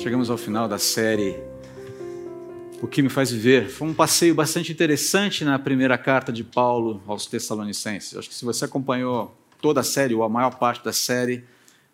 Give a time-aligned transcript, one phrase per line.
[0.00, 1.36] Chegamos ao final da série
[2.80, 3.68] O que me faz viver.
[3.68, 8.16] Foi um passeio bastante interessante na primeira carta de Paulo aos Tessalonicenses.
[8.16, 11.44] Acho que se você acompanhou toda a série, ou a maior parte da série,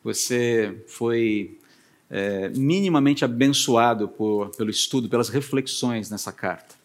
[0.04, 1.58] você foi
[2.08, 6.76] é, minimamente abençoado por, pelo estudo, pelas reflexões nessa carta.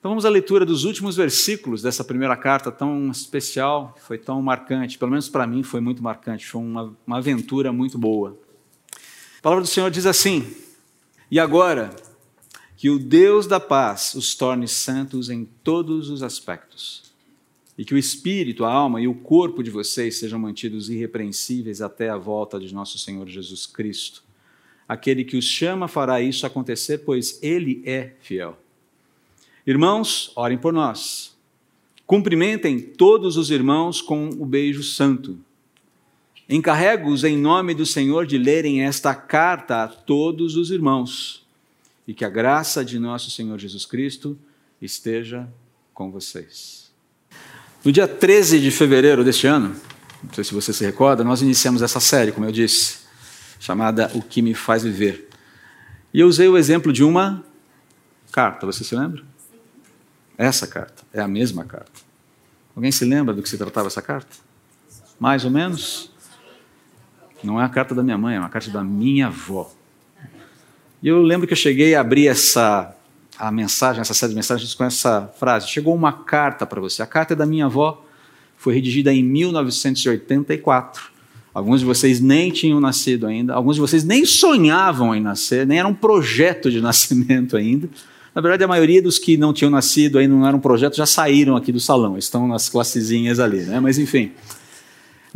[0.00, 4.98] Então vamos à leitura dos últimos versículos dessa primeira carta tão especial, foi tão marcante,
[4.98, 8.47] pelo menos para mim foi muito marcante, foi uma, uma aventura muito boa.
[9.38, 10.52] A palavra do Senhor diz assim:
[11.30, 11.94] E agora,
[12.76, 17.04] que o Deus da paz os torne santos em todos os aspectos,
[17.76, 22.08] e que o espírito, a alma e o corpo de vocês sejam mantidos irrepreensíveis até
[22.08, 24.24] a volta de nosso Senhor Jesus Cristo.
[24.88, 28.58] Aquele que os chama fará isso acontecer, pois ele é fiel.
[29.64, 31.36] Irmãos, orem por nós.
[32.04, 35.38] Cumprimentem todos os irmãos com o beijo santo.
[36.48, 41.46] Encarrego-os em nome do Senhor de lerem esta carta a todos os irmãos
[42.06, 44.38] e que a graça de nosso Senhor Jesus Cristo
[44.80, 45.46] esteja
[45.92, 46.90] com vocês.
[47.84, 49.76] No dia 13 de fevereiro deste ano,
[50.24, 53.00] não sei se você se recorda, nós iniciamos essa série, como eu disse,
[53.60, 55.28] chamada O que me faz viver.
[56.14, 57.44] E eu usei o exemplo de uma
[58.32, 59.22] carta, você se lembra?
[60.38, 62.00] Essa carta, é a mesma carta.
[62.74, 64.34] Alguém se lembra do que se tratava essa carta?
[65.20, 66.10] Mais ou menos?
[67.42, 69.70] Não é a carta da minha mãe, é uma carta da minha avó.
[71.02, 72.94] E eu lembro que eu cheguei a abrir essa
[73.38, 77.02] a mensagem, essa série de mensagens com essa frase: Chegou uma carta para você.
[77.02, 78.04] A carta é da minha avó,
[78.56, 81.18] foi redigida em 1984.
[81.54, 85.78] Alguns de vocês nem tinham nascido ainda, alguns de vocês nem sonhavam em nascer, nem
[85.78, 87.88] era um projeto de nascimento ainda.
[88.34, 91.06] Na verdade, a maioria dos que não tinham nascido ainda não era um projeto já
[91.06, 93.80] saíram aqui do salão, estão nas classezinhas ali, né?
[93.80, 94.32] Mas enfim.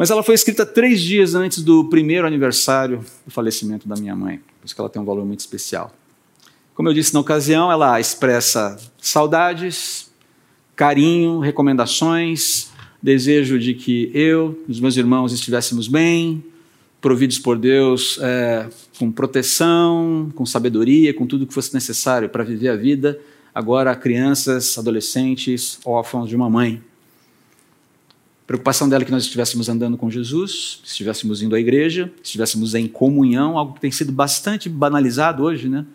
[0.03, 4.39] Mas ela foi escrita três dias antes do primeiro aniversário do falecimento da minha mãe,
[4.39, 5.95] por isso que ela tem um valor muito especial.
[6.75, 10.11] Como eu disse na ocasião, ela expressa saudades,
[10.75, 16.43] carinho, recomendações, desejo de que eu e os meus irmãos estivéssemos bem,
[17.01, 18.69] providos por Deus é,
[18.99, 23.21] com proteção, com sabedoria, com tudo que fosse necessário para viver a vida,
[23.55, 26.83] agora crianças, adolescentes, órfãos de uma mãe
[28.47, 32.89] preocupação dela é que nós estivéssemos andando com Jesus, estivéssemos indo à igreja, estivéssemos em
[32.89, 35.87] comunhão, algo que tem sido bastante banalizado hoje, né?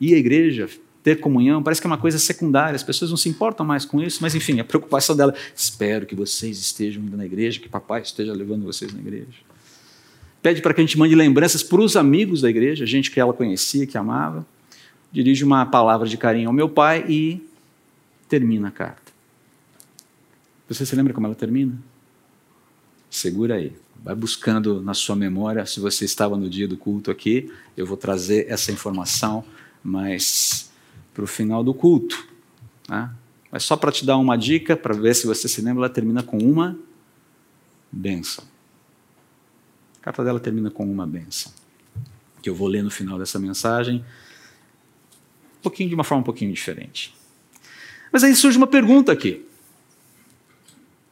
[0.00, 0.68] Ir à igreja,
[1.02, 4.00] ter comunhão, parece que é uma coisa secundária, as pessoas não se importam mais com
[4.00, 8.02] isso, mas enfim, a preocupação dela, espero que vocês estejam indo na igreja, que papai
[8.02, 9.26] esteja levando vocês na igreja.
[10.40, 13.32] Pede para que a gente mande lembranças para os amigos da igreja, gente que ela
[13.32, 14.44] conhecia, que amava.
[15.12, 17.46] Dirige uma palavra de carinho ao meu pai e
[18.28, 19.12] termina a carta.
[20.68, 21.78] Você se lembra como ela termina?
[23.12, 23.72] Segura aí.
[24.02, 27.96] Vai buscando na sua memória, se você estava no dia do culto aqui, eu vou
[27.96, 29.44] trazer essa informação
[29.84, 30.72] mais
[31.14, 32.26] para o final do culto.
[32.88, 33.12] Né?
[33.50, 36.22] Mas só para te dar uma dica, para ver se você se lembra, ela termina
[36.22, 36.76] com uma
[37.92, 38.44] bênção.
[40.00, 41.52] A carta dela termina com uma bênção,
[42.42, 44.04] que eu vou ler no final dessa mensagem,
[45.58, 47.14] um pouquinho de uma forma um pouquinho diferente.
[48.10, 49.46] Mas aí surge uma pergunta aqui.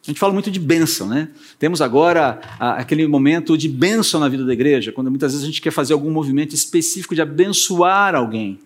[0.03, 1.29] A gente fala muito de bênção, né?
[1.59, 5.47] Temos agora a, aquele momento de bênção na vida da igreja, quando muitas vezes a
[5.47, 8.59] gente quer fazer algum movimento específico de abençoar alguém.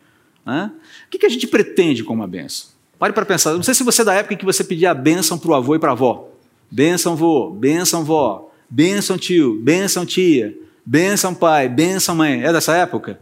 [0.46, 0.70] Né?
[1.06, 2.68] O que, que a gente pretende com uma bênção?
[2.98, 3.52] Pare para pensar.
[3.54, 5.54] Não sei se você é da época em que você pedia a bênção para o
[5.54, 6.30] avô e para a avó.
[6.70, 10.56] Bênção vô, bênção vó, bênção tio, bênção tia,
[10.86, 12.44] bênção pai, bênção mãe.
[12.44, 13.18] É dessa época?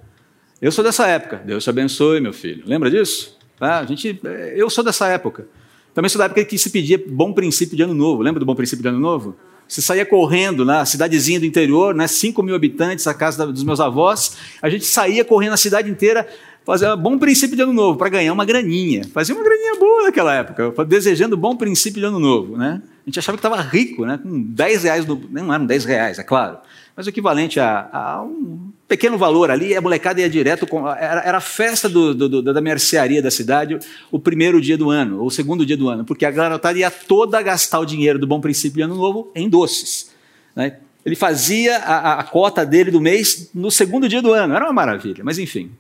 [0.61, 1.43] Eu sou dessa época.
[1.45, 2.63] Deus te abençoe, meu filho.
[2.67, 3.39] Lembra disso?
[3.59, 3.79] Tá?
[3.79, 4.21] A gente,
[4.55, 5.47] eu sou dessa época.
[5.95, 8.23] Também sou da época que se pedia bom princípio de ano novo.
[8.23, 9.37] Lembra do bom princípio de ano novo?
[9.69, 13.81] Você saía correndo na cidadezinha do interior, né, 5 mil habitantes, a casa dos meus
[13.81, 14.37] avós.
[14.61, 16.29] A gente saía correndo a cidade inteira,
[16.65, 19.03] fazia bom princípio de ano novo, para ganhar uma graninha.
[19.15, 22.57] Fazia uma graninha boa naquela época, desejando bom princípio de ano novo.
[22.57, 22.83] Né?
[22.85, 26.19] A gente achava que estava rico, né, com 10 reais, no, não eram 10 reais,
[26.19, 26.59] é claro,
[26.97, 31.23] mas o equivalente a, a um pequeno valor ali, a molecada ia direto, com, era,
[31.23, 33.79] era a festa do, do, da mercearia da cidade,
[34.11, 36.91] o primeiro dia do ano, ou o segundo dia do ano, porque a garotada ia
[36.91, 40.11] toda gastar o dinheiro do Bom Princípio de Ano Novo em doces.
[40.55, 40.77] Né?
[41.05, 44.73] Ele fazia a, a, cota dele do mês no segundo dia do ano, era uma
[44.75, 45.71] maravilha, mas enfim,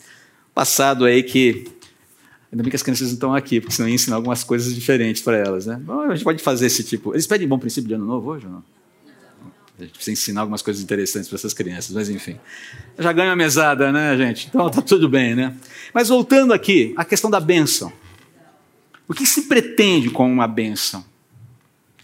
[0.54, 1.66] passado aí que...
[2.50, 5.22] Ainda bem que as crianças não estão aqui, porque senão ia ensinar algumas coisas diferentes
[5.22, 5.64] para elas.
[5.64, 5.80] Né?
[5.82, 7.14] Bom, a gente pode fazer esse tipo...
[7.14, 8.62] Eles pedem Bom Princípio de Ano Novo hoje ou não?
[9.78, 12.38] A gente precisa ensinar algumas coisas interessantes para essas crianças, mas enfim.
[12.98, 14.48] Já ganho a mesada, né, gente?
[14.48, 15.56] Então tá tudo bem, né?
[15.92, 17.92] Mas voltando aqui, a questão da bênção.
[19.08, 21.04] O que se pretende com uma bênção?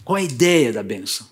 [0.03, 1.27] Qual a ideia da bênção?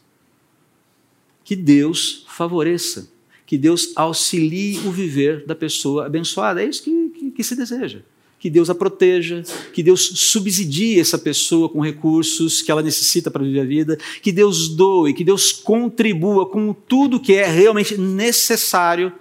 [1.43, 3.09] Que Deus favoreça,
[3.45, 6.61] que Deus auxilie o viver da pessoa abençoada.
[6.61, 8.01] É isso que, que, que se deseja
[8.39, 9.43] que Deus a proteja,
[9.73, 14.31] que Deus subsidie essa pessoa com recursos que ela necessita para viver a vida, que
[14.31, 19.11] Deus doe, que Deus contribua com tudo que é realmente necessário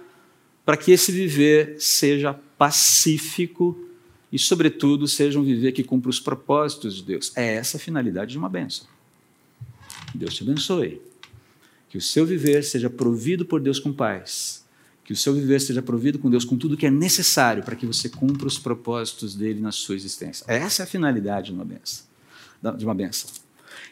[0.63, 3.77] para que esse viver seja pacífico
[4.31, 7.31] e, sobretudo, seja um viver que cumpra os propósitos de Deus.
[7.35, 8.85] É essa a finalidade de uma bênção.
[10.13, 11.01] Deus te abençoe.
[11.89, 14.66] Que o seu viver seja provido por Deus com paz
[15.07, 17.85] que o seu viver seja provido com Deus com tudo que é necessário para que
[17.85, 20.43] você cumpra os propósitos dele na sua existência.
[20.49, 22.05] Essa é a finalidade de uma benção.
[22.77, 23.29] De uma benção.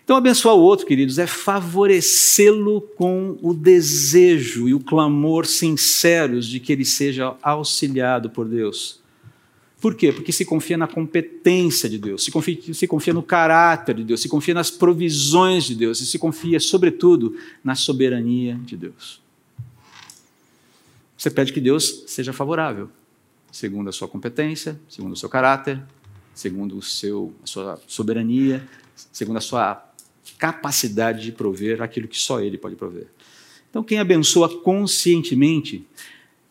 [0.03, 6.59] Então, abençoar o outro, queridos, é favorecê-lo com o desejo e o clamor sinceros de
[6.59, 8.99] que ele seja auxiliado por Deus.
[9.79, 10.11] Por quê?
[10.11, 14.21] Porque se confia na competência de Deus, se confia, se confia no caráter de Deus,
[14.21, 19.23] se confia nas provisões de Deus e se confia, sobretudo, na soberania de Deus.
[21.17, 22.89] Você pede que Deus seja favorável,
[23.51, 25.81] segundo a sua competência, segundo o seu caráter,
[26.33, 28.67] segundo o seu, a sua soberania,
[29.11, 29.81] segundo a sua
[30.37, 33.07] capacidade de prover aquilo que só Ele pode prover.
[33.69, 35.85] Então, quem abençoa conscientemente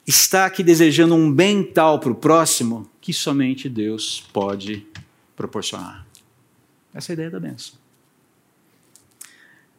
[0.06, 4.86] está aqui desejando um bem tal para o próximo que somente Deus pode
[5.36, 6.06] proporcionar.
[6.92, 7.83] Essa é a ideia da bênção.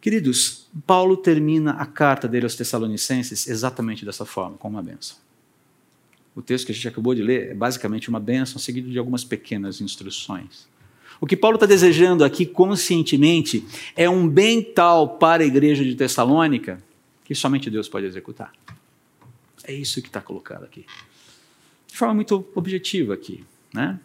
[0.06, 5.18] Queridos, Paulo termina a carta dele aos Tessalonicenses exatamente dessa forma, com uma benção.
[6.36, 9.24] O texto que a gente acabou de ler é basicamente uma benção, seguido de algumas
[9.24, 10.68] pequenas instruções.
[11.20, 13.66] O que Paulo está desejando aqui conscientemente
[13.96, 16.78] é um bem tal para a igreja de Tessalônica
[17.24, 18.54] que somente Deus pode executar.
[19.64, 20.86] É isso que está colocado aqui.
[21.88, 23.44] De forma muito objetiva aqui.
[23.74, 24.00] Né?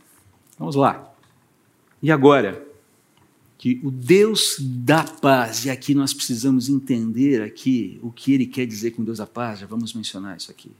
[0.58, 1.12] Vamos lá.
[2.02, 2.69] E agora?
[3.60, 8.64] Que o Deus da paz, e aqui nós precisamos entender aqui o que ele quer
[8.64, 10.70] dizer com Deus da paz, já vamos mencionar isso aqui.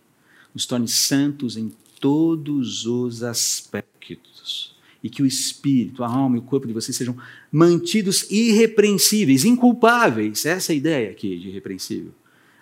[0.55, 4.75] Nos torne santos em todos os aspectos.
[5.05, 7.15] E que o espírito, a alma e o corpo de vocês sejam
[7.53, 10.47] mantidos irrepreensíveis, inculpáveis.
[10.47, 12.15] Essa é a ideia aqui de irrepreensível.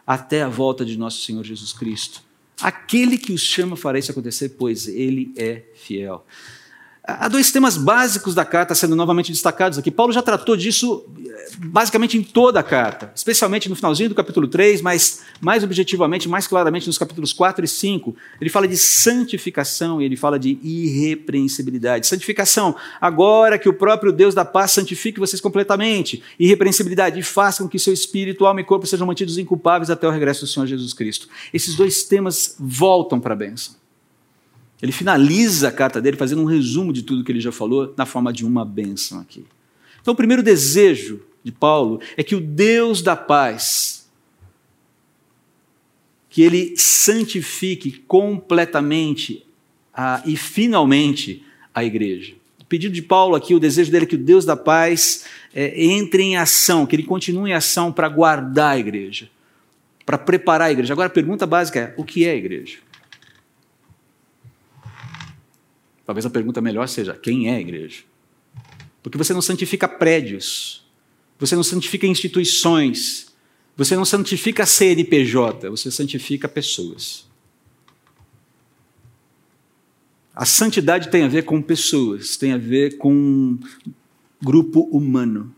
[0.04, 2.24] Até a volta de nosso Senhor Jesus Cristo.
[2.60, 6.26] Aquele que os chama fará isso acontecer, pois ele é fiel.
[7.10, 9.90] Há dois temas básicos da carta sendo novamente destacados aqui.
[9.90, 14.46] Paulo já tratou disso eh, basicamente em toda a carta, especialmente no finalzinho do capítulo
[14.46, 18.14] 3, mas mais objetivamente, mais claramente nos capítulos 4 e 5.
[18.38, 22.06] Ele fala de santificação e ele fala de irrepreensibilidade.
[22.06, 26.22] Santificação, agora que o próprio Deus da paz santifique vocês completamente.
[26.38, 30.10] Irrepreensibilidade, e faça com que seu espírito, alma e corpo sejam mantidos inculpáveis até o
[30.10, 31.26] regresso do Senhor Jesus Cristo.
[31.54, 33.87] Esses dois temas voltam para a bênção.
[34.80, 38.06] Ele finaliza a carta dele fazendo um resumo de tudo que ele já falou na
[38.06, 39.44] forma de uma bênção aqui.
[40.00, 44.08] Então, o primeiro desejo de Paulo é que o Deus da paz,
[46.30, 49.44] que ele santifique completamente
[49.92, 51.44] a, e finalmente
[51.74, 52.34] a igreja.
[52.60, 55.82] O pedido de Paulo aqui, o desejo dele é que o Deus da paz é,
[55.82, 59.28] entre em ação, que ele continue em ação para guardar a igreja,
[60.06, 60.92] para preparar a igreja.
[60.92, 62.78] Agora, a pergunta básica é: o que é a igreja?
[66.08, 68.02] Talvez a pergunta melhor seja: quem é a igreja?
[69.02, 70.82] Porque você não santifica prédios,
[71.38, 73.26] você não santifica instituições,
[73.76, 77.26] você não santifica CNPJ, você santifica pessoas.
[80.34, 83.58] A santidade tem a ver com pessoas, tem a ver com
[84.42, 85.54] grupo humano,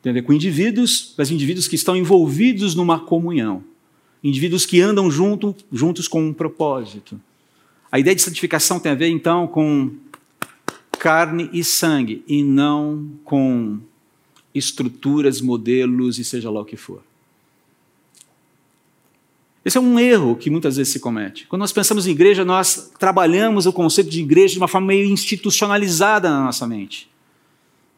[0.00, 3.64] tem a ver com indivíduos, mas indivíduos que estão envolvidos numa comunhão,
[4.22, 7.20] indivíduos que andam junto, juntos com um propósito.
[7.90, 9.92] A ideia de santificação tem a ver, então, com
[10.98, 13.80] carne e sangue, e não com
[14.54, 17.02] estruturas, modelos e seja lá o que for.
[19.64, 21.46] Esse é um erro que muitas vezes se comete.
[21.46, 25.06] Quando nós pensamos em igreja, nós trabalhamos o conceito de igreja de uma forma meio
[25.06, 27.10] institucionalizada na nossa mente,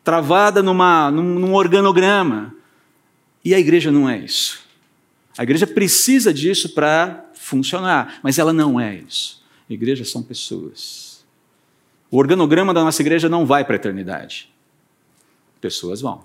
[0.03, 2.55] travada numa, num, num organograma.
[3.45, 4.61] E a igreja não é isso.
[5.37, 9.42] A igreja precisa disso para funcionar, mas ela não é isso.
[9.75, 11.25] Igreja são pessoas.
[12.11, 14.53] O organograma da nossa igreja não vai para a eternidade.
[15.61, 16.25] Pessoas vão.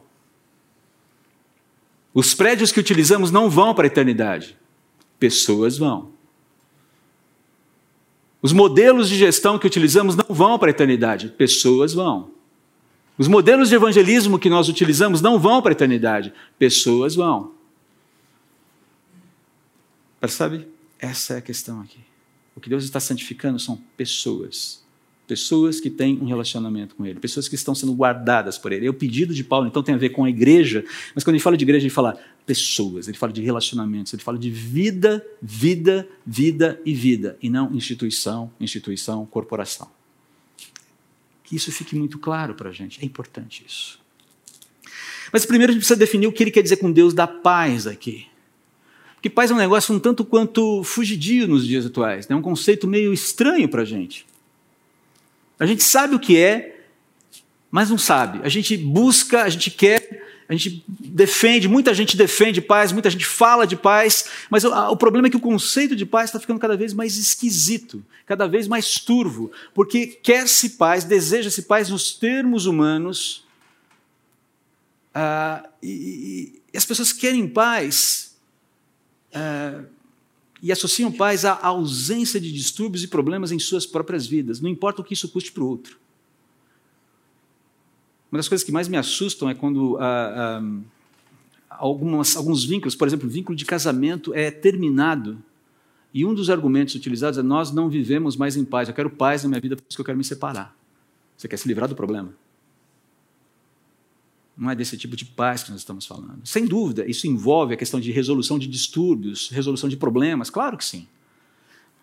[2.14, 4.58] Os prédios que utilizamos não vão para a eternidade.
[5.20, 6.12] Pessoas vão.
[8.42, 11.30] Os modelos de gestão que utilizamos não vão para a eternidade.
[11.30, 12.32] Pessoas vão.
[13.18, 16.34] Os modelos de evangelismo que nós utilizamos não vão para a eternidade.
[16.60, 17.54] Pessoas vão.
[20.20, 20.68] Percebe?
[21.00, 22.00] Essa é a questão aqui.
[22.58, 24.84] O que Deus está santificando são pessoas.
[25.28, 28.88] Pessoas que têm um relacionamento com Ele, pessoas que estão sendo guardadas por Ele.
[28.88, 30.84] E o pedido de Paulo, então, tem a ver com a igreja,
[31.14, 34.40] mas quando ele fala de igreja, ele fala pessoas, ele fala de relacionamentos, ele fala
[34.40, 39.88] de vida, vida, vida e vida, e não instituição, instituição, corporação.
[41.44, 44.00] Que isso fique muito claro para a gente, é importante isso.
[45.32, 47.86] Mas primeiro a gente precisa definir o que ele quer dizer com Deus da paz
[47.86, 48.26] aqui.
[49.18, 52.36] Porque paz é um negócio um tanto quanto fugidio nos dias atuais, é né?
[52.36, 54.28] um conceito meio estranho para a gente.
[55.60, 56.82] A gente sabe o que é,
[57.72, 58.40] mas não sabe.
[58.44, 63.26] A gente busca, a gente quer, a gente defende, muita gente defende paz, muita gente
[63.26, 66.60] fala de paz, mas o, o problema é que o conceito de paz está ficando
[66.60, 72.68] cada vez mais esquisito, cada vez mais turvo, porque quer-se paz, deseja-se paz nos termos
[72.68, 73.48] humanos,
[75.12, 78.27] ah, e, e, as pessoas querem paz
[79.34, 79.84] ah,
[80.62, 85.02] e associam paz à ausência de distúrbios e problemas em suas próprias vidas, não importa
[85.02, 86.00] o que isso custe para o outro.
[88.32, 90.62] Uma das coisas que mais me assustam é quando ah,
[91.70, 95.38] algumas, alguns vínculos, por exemplo, o vínculo de casamento é terminado
[96.14, 99.44] e um dos argumentos utilizados é nós não vivemos mais em paz, eu quero paz
[99.44, 100.76] na minha vida, por isso que eu quero me separar.
[101.38, 102.34] Você quer se livrar do problema?
[104.58, 106.42] Não é desse tipo de paz que nós estamos falando.
[106.44, 110.84] Sem dúvida, isso envolve a questão de resolução de distúrbios, resolução de problemas, claro que
[110.84, 111.08] sim.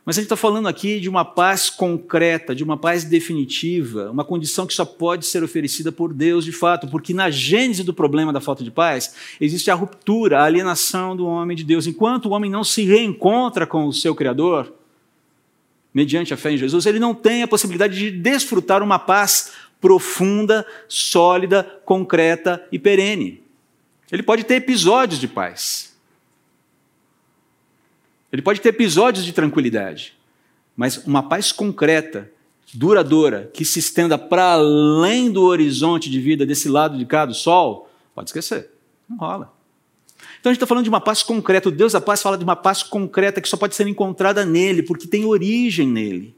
[0.04, 4.25] Mas a gente está falando aqui de uma paz concreta, de uma paz definitiva, uma
[4.25, 8.30] condição que só pode ser oferecida por Deus de fato, porque na gênese do problema
[8.30, 11.87] da falta de paz existe a ruptura, a alienação do homem de Deus.
[11.87, 14.75] Enquanto o homem não se reencontra com o seu Criador,
[15.92, 19.52] mediante a fé em Jesus, ele não tem a possibilidade de desfrutar uma paz
[19.84, 23.42] profunda, sólida, concreta e perene.
[24.10, 25.94] Ele pode ter episódios de paz.
[28.32, 30.16] Ele pode ter episódios de tranquilidade.
[30.74, 32.32] Mas uma paz concreta,
[32.72, 37.34] duradoura, que se estenda para além do horizonte de vida desse lado de cá do
[37.34, 38.70] sol, pode esquecer.
[39.06, 39.52] Não rola.
[40.40, 41.68] Então a gente está falando de uma paz concreta.
[41.68, 44.82] O Deus da paz fala de uma paz concreta que só pode ser encontrada nele,
[44.82, 46.34] porque tem origem nele.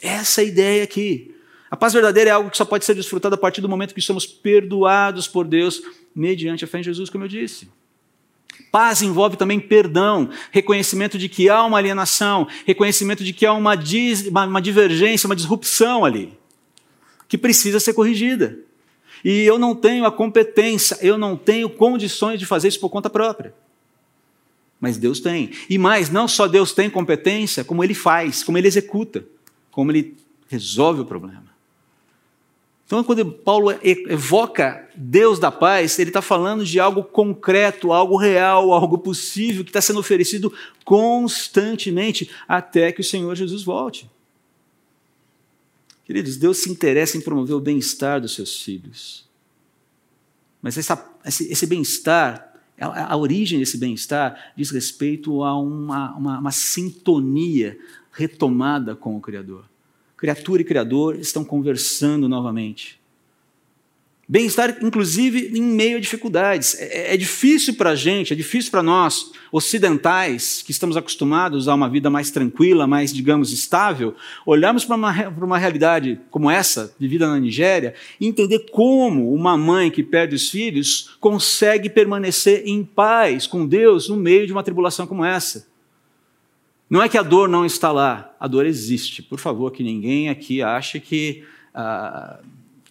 [0.00, 1.34] Essa é a ideia aqui.
[1.70, 4.00] A paz verdadeira é algo que só pode ser desfrutado a partir do momento que
[4.00, 5.80] somos perdoados por Deus
[6.14, 7.70] mediante a fé em Jesus, como eu disse.
[8.72, 13.74] Paz envolve também perdão, reconhecimento de que há uma alienação, reconhecimento de que há uma,
[14.28, 16.36] uma, uma divergência, uma disrupção ali,
[17.28, 18.58] que precisa ser corrigida.
[19.24, 23.08] E eu não tenho a competência, eu não tenho condições de fazer isso por conta
[23.08, 23.54] própria.
[24.80, 25.50] Mas Deus tem.
[25.68, 29.24] E mais, não só Deus tem competência, como Ele faz, como Ele executa,
[29.70, 30.16] como Ele
[30.48, 31.49] resolve o problema.
[32.90, 38.72] Então, quando Paulo evoca Deus da paz, ele está falando de algo concreto, algo real,
[38.72, 40.52] algo possível, que está sendo oferecido
[40.84, 44.10] constantemente até que o Senhor Jesus volte.
[46.04, 49.24] Queridos, Deus se interessa em promover o bem-estar dos seus filhos.
[50.60, 56.40] Mas essa, esse, esse bem-estar, a, a, origem desse bem-estar, diz respeito a uma, uma,
[56.40, 57.78] uma sintonia
[58.10, 59.69] retomada com o Criador
[60.20, 63.00] criatura e criador estão conversando novamente.
[64.28, 66.76] Bem-estar, inclusive, em meio a dificuldades.
[66.78, 71.74] É, é difícil para a gente, é difícil para nós, ocidentais, que estamos acostumados a
[71.74, 77.08] uma vida mais tranquila, mais, digamos, estável, olharmos para uma, uma realidade como essa, de
[77.08, 82.84] vida na Nigéria, e entender como uma mãe que perde os filhos consegue permanecer em
[82.84, 85.69] paz com Deus no meio de uma tribulação como essa.
[86.90, 89.22] Não é que a dor não está lá, a dor existe.
[89.22, 92.40] Por favor, que ninguém aqui ache que ah,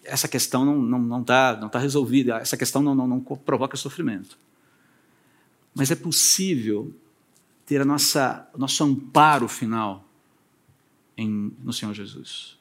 [0.05, 3.19] essa questão não está não, não tá, não tá resolvida, essa questão não, não, não
[3.19, 4.37] provoca sofrimento.
[5.75, 6.93] Mas é possível
[7.65, 10.05] ter a nossa, o nosso amparo final
[11.17, 12.57] em, no Senhor Jesus.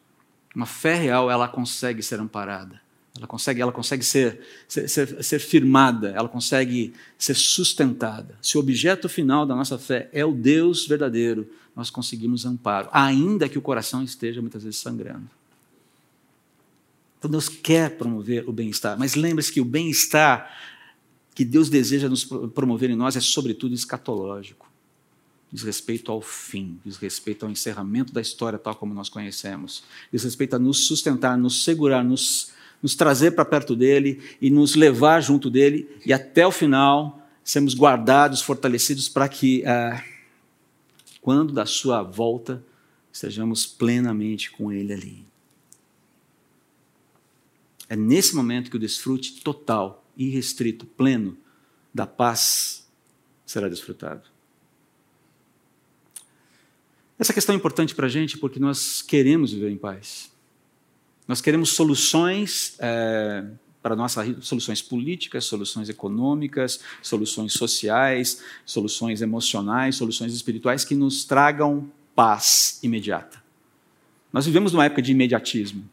[0.55, 2.81] Uma fé real, ela consegue ser amparada.
[3.19, 8.39] Ela consegue, ela consegue ser, ser, ser, ser, firmada, ela consegue ser sustentada.
[8.41, 13.49] Se o objeto final da nossa fé é o Deus verdadeiro, nós conseguimos amparo, ainda
[13.49, 15.29] que o coração esteja muitas vezes sangrando.
[17.19, 20.51] Então Deus quer promover o bem-estar, mas lembre-se que o bem-estar
[21.35, 24.69] que Deus deseja nos promover em nós é sobretudo escatológico.
[25.53, 29.83] Diz respeito ao fim, diz respeito ao encerramento da história tal como nós conhecemos,
[30.13, 32.51] diz respeito a nos sustentar, nos segurar, nos
[32.83, 37.75] nos trazer para perto dele e nos levar junto dele e até o final sermos
[37.75, 40.05] guardados, fortalecidos para que, ah,
[41.21, 42.63] quando da sua volta,
[43.13, 45.27] estejamos plenamente com ele ali.
[47.89, 51.37] É nesse momento que o desfrute total, irrestrito, pleno
[51.93, 52.87] da paz
[53.47, 54.23] será desfrutado.
[57.19, 60.31] Essa questão é importante para a gente porque nós queremos viver em paz.
[61.29, 63.45] Nós queremos soluções é,
[63.83, 71.93] para nós soluções políticas, soluções econômicas, soluções sociais, soluções emocionais, soluções espirituais que nos tragam
[72.17, 73.43] paz imediata.
[74.33, 75.89] Nós vivemos numa época de imediatismo.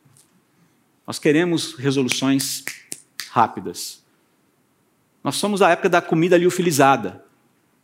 [1.06, 2.64] Nós queremos resoluções
[3.30, 4.04] rápidas.
[5.22, 7.24] Nós somos a época da comida liofilizada.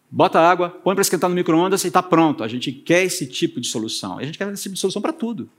[0.10, 2.44] Bota água, põe para esquentar no micro-ondas e está pronto.
[2.44, 4.18] A gente quer esse tipo de solução.
[4.18, 5.50] A gente quer esse tipo de solução para tudo.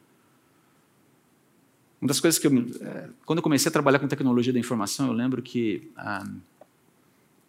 [2.02, 2.52] Uma das coisas que eu.
[2.80, 5.88] É, quando eu comecei a trabalhar com tecnologia da informação, eu lembro que.
[5.97, 6.26] Ah,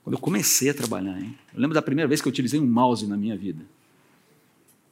[0.03, 2.67] quando eu comecei a trabalhar, hein, eu lembro da primeira vez que eu utilizei um
[2.67, 3.65] mouse na minha vida.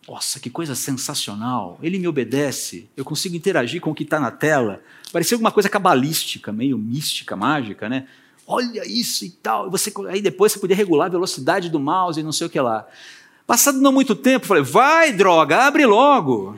[0.07, 1.77] Nossa, que coisa sensacional!
[1.83, 4.81] Ele me obedece, eu consigo interagir com o que está na tela.
[5.11, 8.07] Parecia alguma coisa cabalística, meio mística, mágica, né?
[8.47, 9.69] Olha isso e tal.
[9.69, 12.59] Você, aí depois você podia regular a velocidade do mouse e não sei o que
[12.59, 12.87] lá.
[13.45, 16.57] Passado não muito tempo, falei: vai, droga, abre logo.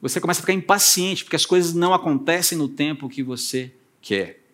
[0.00, 4.44] Você começa a ficar impaciente, porque as coisas não acontecem no tempo que você quer.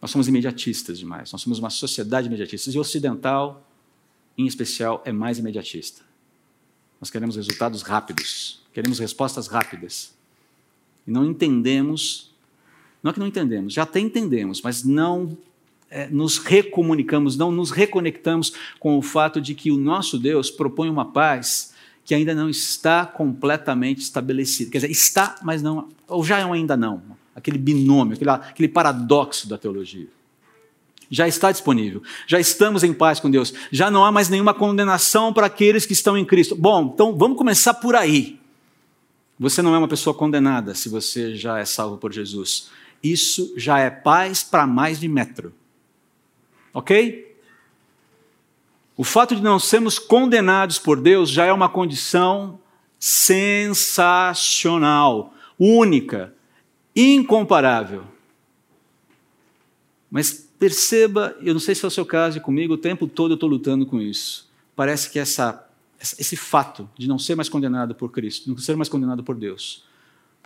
[0.00, 2.70] Nós somos imediatistas demais, nós somos uma sociedade imediatista.
[2.70, 3.66] E o ocidental,
[4.36, 6.02] em especial, é mais imediatista.
[7.00, 10.14] Nós queremos resultados rápidos, queremos respostas rápidas.
[11.06, 12.34] E não entendemos,
[13.02, 15.36] não é que não entendemos, já até entendemos, mas não
[15.88, 20.90] é, nos recomunicamos, não nos reconectamos com o fato de que o nosso Deus propõe
[20.90, 21.74] uma paz
[22.06, 24.70] que ainda não está completamente estabelecida.
[24.70, 27.02] Quer dizer, está, mas não, ou já é um ainda não.
[27.34, 30.08] Aquele binômio, aquele, aquele paradoxo da teologia
[31.10, 32.02] já está disponível.
[32.26, 33.52] Já estamos em paz com Deus.
[33.70, 36.56] Já não há mais nenhuma condenação para aqueles que estão em Cristo.
[36.56, 38.38] Bom, então vamos começar por aí.
[39.38, 42.70] Você não é uma pessoa condenada se você já é salvo por Jesus.
[43.02, 45.52] Isso já é paz para mais de metro.
[46.72, 47.25] Ok?
[48.96, 52.58] O fato de não sermos condenados por Deus já é uma condição
[52.98, 56.32] sensacional, única,
[56.94, 58.04] incomparável.
[60.10, 63.32] Mas perceba, eu não sei se é o seu caso e comigo, o tempo todo
[63.32, 64.48] eu estou lutando com isso.
[64.74, 65.68] Parece que essa,
[66.00, 69.84] esse fato de não ser mais condenado por Cristo, não ser mais condenado por Deus,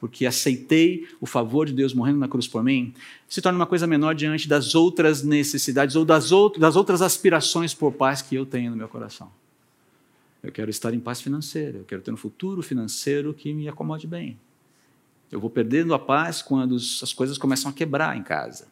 [0.01, 2.93] porque aceitei o favor de Deus morrendo na cruz por mim,
[3.29, 7.93] se torna uma coisa menor diante das outras necessidades ou das, das outras aspirações por
[7.93, 9.31] paz que eu tenho no meu coração.
[10.43, 14.07] Eu quero estar em paz financeira, eu quero ter um futuro financeiro que me acomode
[14.07, 14.39] bem.
[15.31, 18.67] Eu vou perdendo a paz quando as coisas começam a quebrar em casa.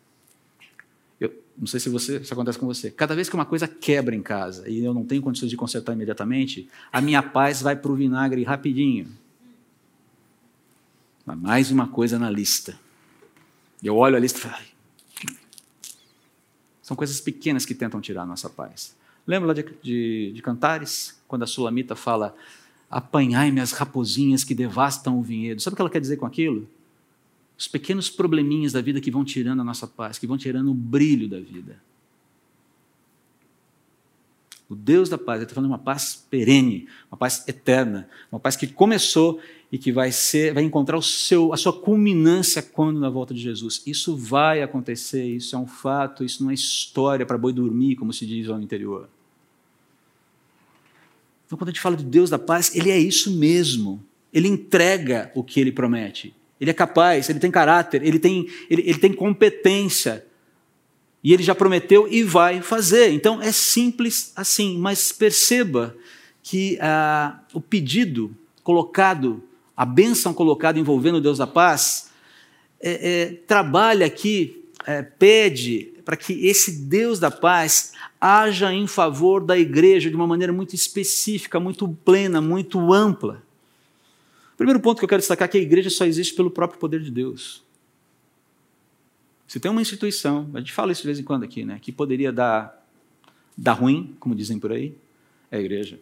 [1.59, 2.89] Não sei se você, isso acontece com você.
[2.89, 5.93] Cada vez que uma coisa quebra em casa e eu não tenho condições de consertar
[5.93, 9.09] imediatamente, a minha paz vai para o vinagre rapidinho.
[11.37, 12.79] Mais uma coisa na lista.
[13.83, 14.57] Eu olho a lista e falo,
[16.83, 18.97] são coisas pequenas que tentam tirar a nossa paz.
[19.27, 22.35] Lembra lá de, de, de Cantares, quando a Sulamita fala:
[22.91, 25.61] Apanhai-me as raposinhas que devastam o vinhedo.
[25.61, 26.67] Sabe o que ela quer dizer com aquilo?
[27.59, 30.75] os pequenos probleminhas da vida que vão tirando a nossa paz, que vão tirando o
[30.75, 31.83] brilho da vida.
[34.69, 38.39] O Deus da paz, ele está falando de uma paz perene, uma paz eterna, uma
[38.39, 39.41] paz que começou
[39.73, 43.41] e que vai ser, vai encontrar o seu, a sua culminância quando na volta de
[43.41, 43.83] Jesus.
[43.87, 48.13] Isso vai acontecer, isso é um fato, isso não é história para boi dormir, como
[48.13, 49.09] se diz lá no interior.
[51.47, 54.05] Então, quando a gente fala de Deus da paz, ele é isso mesmo.
[54.31, 56.35] Ele entrega o que ele promete.
[56.61, 60.27] Ele é capaz, ele tem caráter, ele tem, ele, ele tem competência.
[61.29, 63.13] E ele já prometeu e vai fazer.
[63.13, 65.95] Então é simples assim, mas perceba
[66.43, 69.43] que ah, o pedido colocado,
[69.77, 72.09] a bênção colocada envolvendo o Deus da paz,
[72.81, 79.45] é, é, trabalha aqui, é, pede para que esse Deus da paz haja em favor
[79.45, 83.43] da igreja de uma maneira muito específica, muito plena, muito ampla.
[84.57, 87.03] Primeiro ponto que eu quero destacar é que a igreja só existe pelo próprio poder
[87.03, 87.68] de Deus.
[89.49, 91.91] Se tem uma instituição, a gente fala isso de vez em quando aqui, né, que
[91.91, 92.87] poderia dar,
[93.57, 94.95] dar ruim, como dizem por aí,
[95.51, 95.99] é a igreja.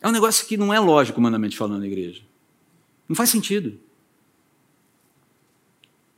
[0.00, 2.22] É um negócio que não é lógico, humanamente falando, na igreja.
[3.08, 3.78] Não faz sentido.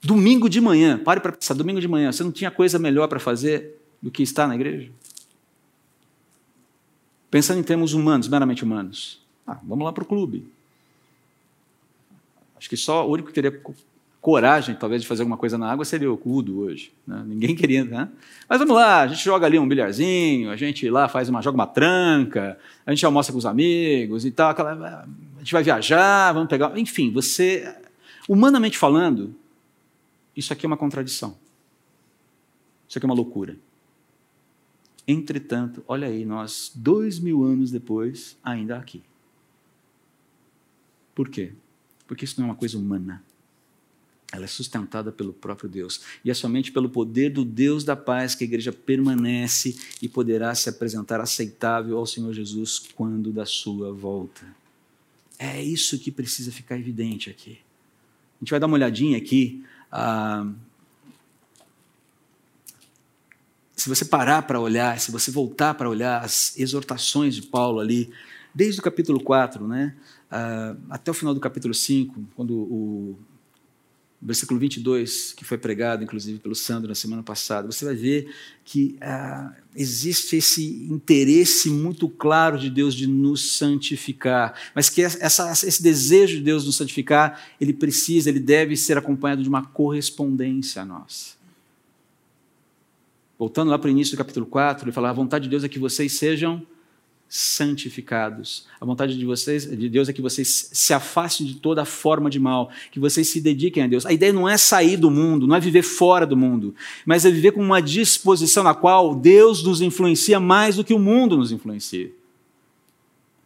[0.02, 3.18] Domingo de manhã, pare para pensar, domingo de manhã, você não tinha coisa melhor para
[3.18, 4.92] fazer do que estar na igreja?
[7.30, 9.24] Pensando em termos humanos, meramente humanos.
[9.46, 10.46] Ah, vamos lá para o clube.
[12.56, 13.62] Acho que só o único que teria
[14.24, 16.90] coragem, talvez, de fazer alguma coisa na água seria o Cudo hoje.
[17.06, 17.22] Né?
[17.26, 18.08] Ninguém queria, né?
[18.48, 21.54] Mas vamos lá, a gente joga ali um bilharzinho, a gente lá faz uma, joga
[21.54, 25.04] uma tranca, a gente almoça com os amigos e tal, aquela,
[25.36, 26.74] a gente vai viajar, vamos pegar.
[26.78, 27.70] Enfim, você,
[28.26, 29.34] humanamente falando,
[30.34, 31.36] isso aqui é uma contradição.
[32.88, 33.58] Isso aqui é uma loucura.
[35.06, 39.02] Entretanto, olha aí, nós, dois mil anos depois, ainda aqui.
[41.14, 41.52] Por quê?
[42.06, 43.22] Porque isso não é uma coisa humana.
[44.34, 46.00] Ela é sustentada pelo próprio Deus.
[46.24, 50.52] E é somente pelo poder do Deus da paz que a igreja permanece e poderá
[50.54, 54.44] se apresentar aceitável ao Senhor Jesus quando da sua volta.
[55.38, 57.58] É isso que precisa ficar evidente aqui.
[58.36, 59.64] A gente vai dar uma olhadinha aqui.
[59.90, 60.50] Ah,
[63.76, 68.12] se você parar para olhar, se você voltar para olhar as exortações de Paulo ali,
[68.52, 69.94] desde o capítulo 4, né,
[70.28, 73.18] ah, até o final do capítulo 5, quando o
[74.24, 78.34] versículo 22, que foi pregado, inclusive, pelo Sandro na semana passada, você vai ver
[78.64, 85.52] que ah, existe esse interesse muito claro de Deus de nos santificar, mas que essa,
[85.52, 89.62] esse desejo de Deus de nos santificar, ele precisa, ele deve ser acompanhado de uma
[89.62, 91.36] correspondência a nós.
[93.38, 95.68] Voltando lá para o início do capítulo 4, ele fala: a vontade de Deus é
[95.68, 96.66] que vocês sejam
[97.28, 98.66] santificados.
[98.80, 102.38] A vontade de vocês, de Deus é que vocês se afastem de toda forma de
[102.38, 104.06] mal, que vocês se dediquem a Deus.
[104.06, 107.30] A ideia não é sair do mundo, não é viver fora do mundo, mas é
[107.30, 111.50] viver com uma disposição na qual Deus nos influencia mais do que o mundo nos
[111.50, 112.12] influencia.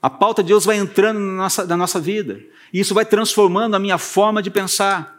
[0.01, 2.41] A pauta de Deus vai entrando na nossa, na nossa vida,
[2.73, 5.19] e isso vai transformando a minha forma de pensar.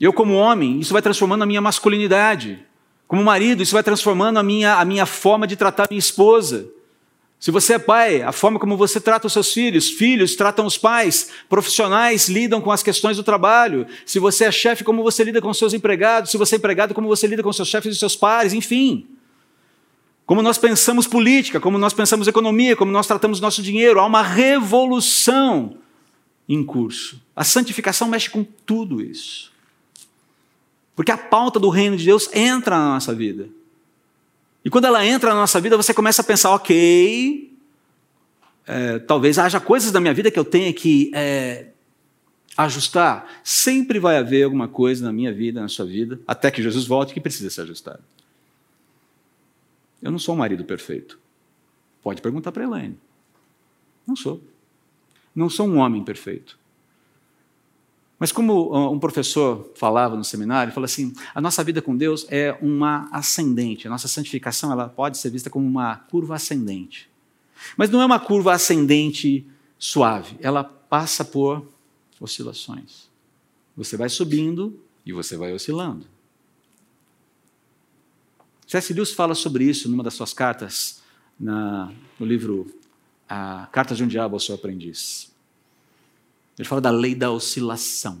[0.00, 2.64] Eu, como homem, isso vai transformando a minha masculinidade.
[3.12, 6.66] Como marido, isso vai transformando a minha, a minha forma de tratar minha esposa.
[7.38, 10.78] Se você é pai, a forma como você trata os seus filhos, filhos tratam os
[10.78, 13.86] pais, profissionais lidam com as questões do trabalho.
[14.06, 17.06] Se você é chefe, como você lida com seus empregados, se você é empregado, como
[17.06, 19.06] você lida com seus chefes e seus pares, enfim.
[20.24, 24.22] Como nós pensamos política, como nós pensamos economia, como nós tratamos nosso dinheiro, há uma
[24.22, 25.76] revolução
[26.48, 27.20] em curso.
[27.36, 29.51] A santificação mexe com tudo isso.
[30.94, 33.48] Porque a pauta do reino de Deus entra na nossa vida.
[34.64, 37.52] E quando ela entra na nossa vida, você começa a pensar: ok,
[38.66, 41.68] é, talvez haja coisas da minha vida que eu tenha que é,
[42.56, 43.40] ajustar.
[43.42, 47.14] Sempre vai haver alguma coisa na minha vida, na sua vida, até que Jesus volte,
[47.14, 48.02] que precisa ser ajustado.
[50.00, 51.18] Eu não sou um marido perfeito.
[52.02, 52.98] Pode perguntar para Elaine.
[54.06, 54.42] Não sou.
[55.34, 56.58] Não sou um homem perfeito.
[58.22, 61.96] Mas como ah, um professor falava no seminário, ele falou assim: a nossa vida com
[61.96, 67.10] Deus é uma ascendente, a nossa santificação ela pode ser vista como uma curva ascendente.
[67.76, 69.44] Mas não é uma curva ascendente
[69.76, 71.68] suave, ela passa por
[72.20, 73.10] oscilações.
[73.76, 76.06] Você vai subindo e você vai oscilando.
[78.68, 78.94] C.S.
[78.94, 81.02] Lewis fala sobre isso numa das suas cartas,
[81.40, 82.72] na, no livro
[83.28, 85.31] a Cartas de um Diabo ao Seu Aprendiz.
[86.58, 88.20] Ele fala da lei da oscilação.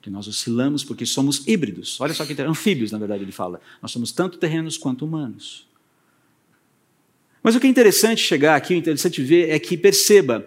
[0.00, 2.00] Que nós oscilamos porque somos híbridos.
[2.00, 3.60] Olha só que anfíbios, na verdade, ele fala.
[3.82, 5.66] Nós somos tanto terrenos quanto humanos.
[7.42, 10.46] Mas o que é interessante chegar aqui, o interessante ver é que perceba,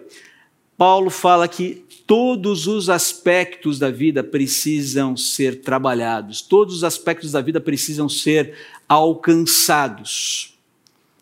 [0.76, 7.40] Paulo fala que todos os aspectos da vida precisam ser trabalhados, todos os aspectos da
[7.40, 8.54] vida precisam ser
[8.88, 10.58] alcançados.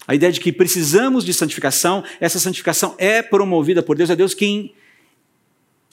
[0.06, 4.34] A ideia de que precisamos de santificação, essa santificação é promovida por Deus, é Deus
[4.34, 4.74] quem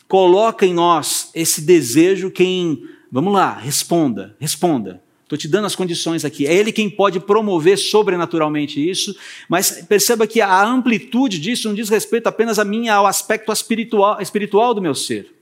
[0.07, 5.01] coloca em nós esse desejo quem, vamos lá, responda, responda.
[5.23, 6.47] Estou te dando as condições aqui.
[6.47, 9.13] É Ele quem pode promover sobrenaturalmente isso,
[9.49, 14.21] mas perceba que a amplitude disso não diz respeito apenas a mim, ao aspecto espiritual,
[14.21, 15.33] espiritual do meu ser.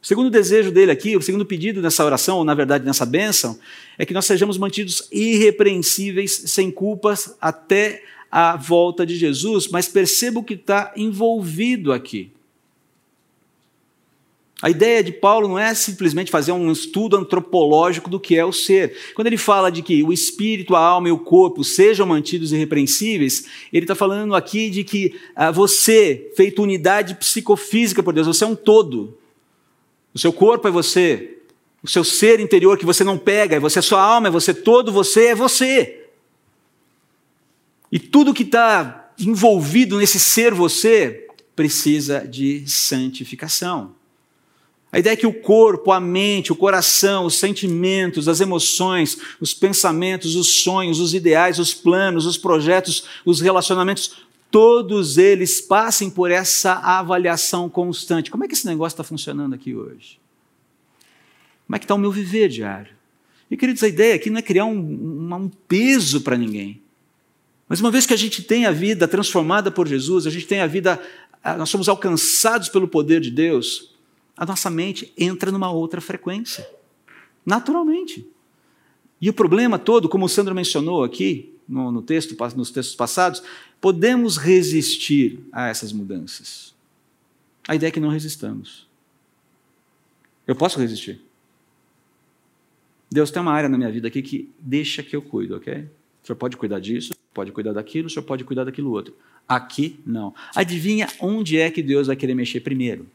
[0.00, 3.58] O segundo desejo dele aqui, o segundo pedido nessa oração, ou na verdade nessa bênção,
[3.98, 10.38] é que nós sejamos mantidos irrepreensíveis, sem culpas, até a volta de Jesus, mas perceba
[10.38, 12.30] o que está envolvido aqui.
[14.62, 18.52] A ideia de Paulo não é simplesmente fazer um estudo antropológico do que é o
[18.52, 18.96] ser.
[19.14, 23.44] Quando ele fala de que o espírito, a alma e o corpo sejam mantidos irrepreensíveis,
[23.70, 28.46] ele está falando aqui de que ah, você, feito unidade psicofísica por Deus, você é
[28.46, 29.18] um todo.
[30.14, 31.38] O seu corpo é você.
[31.82, 34.54] O seu ser interior que você não pega, é você, a sua alma é você,
[34.54, 36.06] todo você é você.
[37.92, 43.95] E tudo que está envolvido nesse ser você precisa de santificação.
[44.96, 49.52] A ideia é que o corpo, a mente, o coração, os sentimentos, as emoções, os
[49.52, 54.16] pensamentos, os sonhos, os ideais, os planos, os projetos, os relacionamentos,
[54.50, 58.30] todos eles passem por essa avaliação constante.
[58.30, 60.18] Como é que esse negócio está funcionando aqui hoje?
[61.66, 62.94] Como é que está o meu viver diário?
[63.50, 66.80] E, queridos, a ideia aqui não é criar um, um, um peso para ninguém.
[67.68, 70.60] Mas uma vez que a gente tem a vida transformada por Jesus, a gente tem
[70.60, 70.98] a vida,
[71.58, 73.94] nós somos alcançados pelo poder de Deus,
[74.36, 76.68] a nossa mente entra numa outra frequência,
[77.44, 78.28] naturalmente.
[79.20, 83.42] E o problema todo, como o Sandro mencionou aqui no, no texto, nos textos passados,
[83.80, 86.74] podemos resistir a essas mudanças.
[87.66, 88.86] A ideia é que não resistamos.
[90.46, 91.20] Eu posso resistir.
[93.10, 95.88] Deus tem uma área na minha vida aqui que deixa que eu cuido, ok?
[96.22, 99.16] O senhor pode cuidar disso, pode cuidar daquilo, o senhor pode cuidar daquilo outro.
[99.48, 100.34] Aqui, não.
[100.54, 103.08] Adivinha onde é que Deus vai querer mexer primeiro?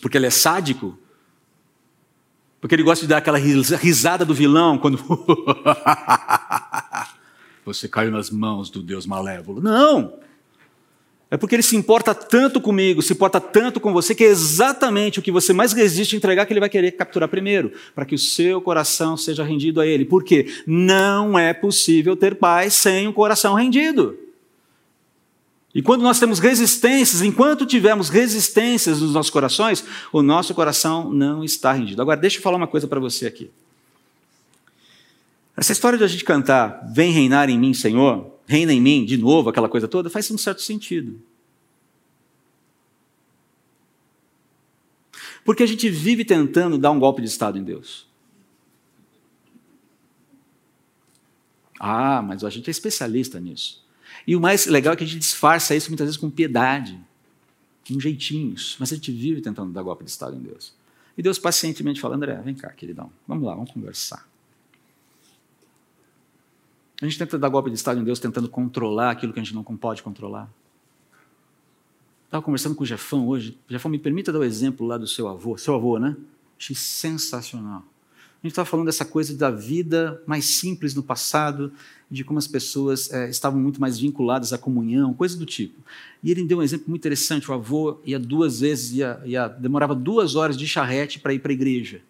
[0.00, 0.98] Porque ele é sádico?
[2.60, 4.98] Porque ele gosta de dar aquela risada do vilão quando.
[7.64, 9.60] Você caiu nas mãos do Deus malévolo.
[9.60, 10.14] Não!
[11.30, 15.18] É porque ele se importa tanto comigo, se importa tanto com você, que é exatamente
[15.18, 18.14] o que você mais resiste a entregar que ele vai querer capturar primeiro, para que
[18.14, 20.06] o seu coração seja rendido a ele.
[20.06, 20.46] Por quê?
[20.66, 24.18] Não é possível ter paz sem um coração rendido.
[25.74, 31.44] E quando nós temos resistências, enquanto tivermos resistências nos nossos corações, o nosso coração não
[31.44, 32.00] está rendido.
[32.00, 33.50] Agora, deixa eu falar uma coisa para você aqui.
[35.56, 39.16] Essa história de a gente cantar, vem reinar em mim, Senhor, reina em mim, de
[39.16, 41.20] novo, aquela coisa toda, faz um certo sentido.
[45.44, 48.06] Porque a gente vive tentando dar um golpe de Estado em Deus.
[51.78, 53.87] Ah, mas a gente é especialista nisso.
[54.28, 57.00] E o mais legal é que a gente disfarça isso muitas vezes com piedade,
[57.88, 60.74] com jeitinhos, mas a gente vive tentando dar golpe de Estado em Deus.
[61.16, 64.28] E Deus pacientemente fala: André, vem cá, queridão, vamos lá, vamos conversar.
[67.00, 69.54] A gente tenta dar golpe de Estado em Deus tentando controlar aquilo que a gente
[69.54, 70.46] não pode controlar.
[72.26, 73.56] Estava conversando com o Jefão hoje.
[73.66, 75.56] Jefão, me permita dar o exemplo lá do seu avô.
[75.56, 76.14] Seu avô, né?
[76.58, 77.82] Achei sensacional.
[78.42, 81.72] A gente estava falando dessa coisa da vida mais simples no passado,
[82.08, 85.80] de como as pessoas é, estavam muito mais vinculadas à comunhão, coisa do tipo.
[86.22, 87.50] E ele deu um exemplo muito interessante.
[87.50, 91.50] O avô ia duas vezes, ia, ia demorava duas horas de charrete para ir para
[91.50, 92.00] a igreja,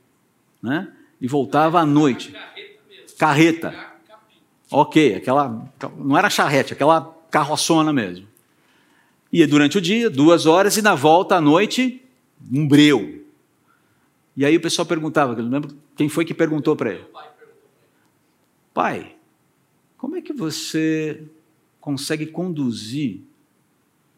[0.62, 0.92] né?
[1.18, 2.30] E voltava à noite.
[3.18, 3.70] Carreta.
[3.70, 3.88] Carreta.
[4.70, 5.72] Ok, aquela.
[5.96, 8.26] Não era charrete, aquela carroçona mesmo.
[9.32, 12.02] Ia durante o dia, duas horas, e na volta à noite,
[12.52, 13.24] um breu.
[14.36, 17.04] E aí o pessoal perguntava, eu lembro quem foi que perguntou para ele.
[18.72, 19.18] Pai,
[19.96, 21.28] como é que você
[21.80, 23.20] consegue conduzir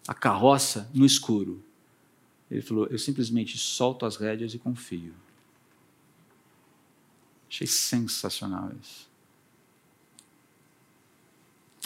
[0.06, 1.64] a carroça no escuro?
[2.50, 5.14] Ele falou: Eu simplesmente solto as rédeas e confio.
[7.48, 9.08] Achei sensacional isso.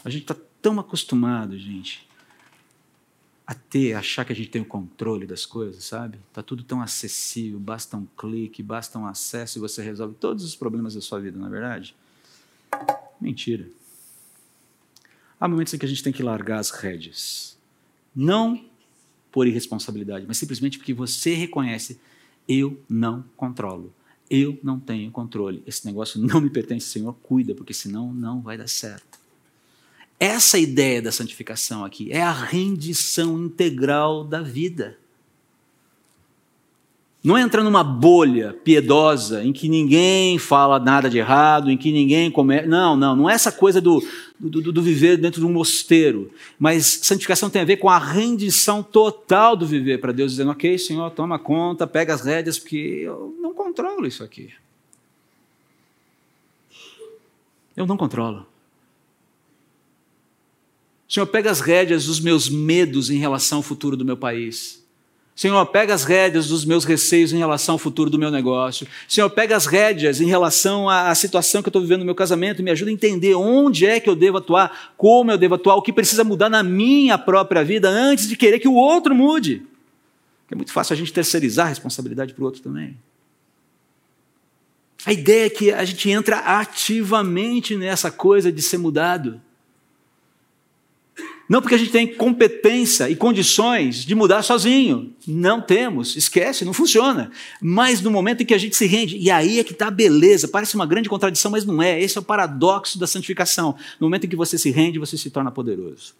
[0.04, 2.08] A gente está tão acostumado, gente,
[3.46, 6.18] a ter, achar que a gente tem o controle das coisas, sabe?
[6.28, 10.56] Está tudo tão acessível, basta um clique, basta um acesso e você resolve todos os
[10.56, 11.94] problemas da sua vida, não é verdade?
[13.20, 13.68] Mentira.
[15.38, 17.58] Há momentos em que a gente tem que largar as rédeas.
[18.14, 18.64] Não
[19.30, 22.00] por irresponsabilidade, mas simplesmente porque você reconhece:
[22.48, 23.92] eu não controlo,
[24.30, 28.56] eu não tenho controle, esse negócio não me pertence, Senhor, cuida, porque senão não vai
[28.56, 29.13] dar certo.
[30.18, 34.96] Essa ideia da santificação aqui é a rendição integral da vida.
[37.24, 42.30] Não entra numa bolha piedosa em que ninguém fala nada de errado, em que ninguém
[42.30, 42.60] come.
[42.66, 44.06] Não, não, não é essa coisa do,
[44.38, 46.30] do, do, viver dentro de um mosteiro.
[46.58, 50.76] Mas santificação tem a ver com a rendição total do viver para Deus, dizendo: Ok,
[50.76, 54.52] Senhor, toma conta, pega as rédeas, porque eu não controlo isso aqui.
[57.74, 58.46] Eu não controlo.
[61.14, 64.84] Senhor, pega as rédeas dos meus medos em relação ao futuro do meu país.
[65.32, 68.84] Senhor, pega as rédeas dos meus receios em relação ao futuro do meu negócio.
[69.06, 72.58] Senhor, pega as rédeas em relação à situação que eu estou vivendo no meu casamento
[72.60, 75.76] e me ajuda a entender onde é que eu devo atuar, como eu devo atuar,
[75.76, 79.62] o que precisa mudar na minha própria vida antes de querer que o outro mude.
[80.50, 82.98] É muito fácil a gente terceirizar a responsabilidade para o outro também.
[85.06, 89.40] A ideia é que a gente entra ativamente nessa coisa de ser mudado.
[91.48, 95.14] Não porque a gente tem competência e condições de mudar sozinho.
[95.26, 97.30] Não temos, esquece, não funciona.
[97.60, 99.90] Mas no momento em que a gente se rende, e aí é que está a
[99.90, 102.00] beleza, parece uma grande contradição, mas não é.
[102.00, 103.76] Esse é o paradoxo da santificação.
[104.00, 106.14] No momento em que você se rende, você se torna poderoso.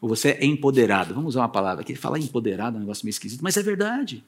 [0.00, 1.14] Ou você é empoderado.
[1.14, 1.94] Vamos usar uma palavra aqui.
[1.94, 4.22] Falar empoderado é um negócio meio esquisito, mas é verdade.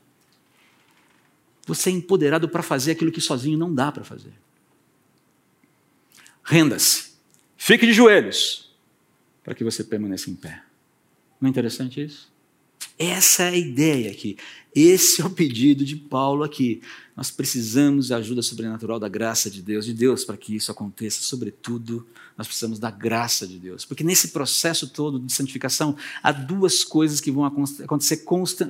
[1.66, 4.32] Você é empoderado para fazer aquilo que sozinho não dá para fazer.
[6.42, 7.12] Renda-se.
[7.56, 8.71] Fique de joelhos
[9.42, 10.62] para que você permaneça em pé.
[11.40, 12.32] Não é interessante isso?
[12.98, 14.36] Essa é a ideia aqui.
[14.74, 16.80] Esse é o pedido de Paulo aqui.
[17.16, 21.22] Nós precisamos da ajuda sobrenatural da graça de Deus, de Deus, para que isso aconteça.
[21.22, 22.06] Sobretudo,
[22.38, 23.84] nós precisamos da graça de Deus.
[23.84, 28.24] Porque nesse processo todo de santificação, há duas coisas que vão acontecer,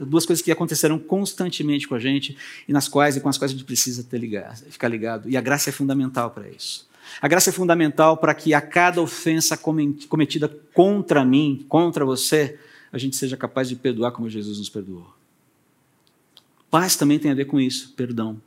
[0.07, 3.53] duas coisas que acontecerão constantemente com a gente e nas quais e com as quais
[3.53, 5.29] a gente precisa ter ligado, ficar ligado.
[5.29, 6.91] E a graça é fundamental para isso.
[7.21, 12.59] A graça é fundamental para que a cada ofensa cometida contra mim, contra você,
[12.93, 15.13] a gente seja capaz de perdoar como Jesus nos perdoou.
[16.71, 18.41] Paz também tem a ver com isso, perdão.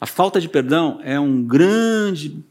[0.00, 2.44] A falta de perdão é um grande.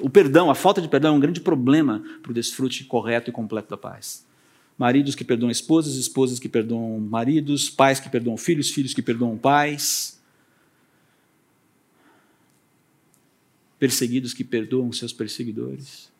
[0.00, 3.32] O perdão, a falta de perdão é um grande problema para o desfrute correto e
[3.32, 4.26] completo da paz.
[4.76, 9.36] Maridos que perdoam esposas, esposas que perdoam maridos, pais que perdoam filhos, filhos que perdoam
[9.36, 10.17] pais.
[13.78, 16.10] Perseguidos que perdoam seus perseguidores.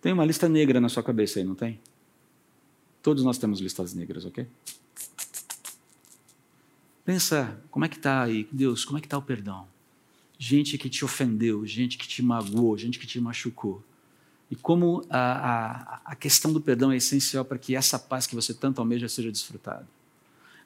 [0.00, 1.80] Tem uma lista negra na sua cabeça aí, não tem?
[3.02, 4.46] Todos nós temos listas negras, ok?
[7.04, 8.48] Pensa, como é que está aí?
[8.52, 9.66] Deus, como é que está o perdão?
[10.38, 13.82] Gente que te ofendeu, gente que te magoou, gente que te machucou.
[14.50, 18.34] E como a, a, a questão do perdão é essencial para que essa paz que
[18.34, 19.86] você tanto almeja seja desfrutada.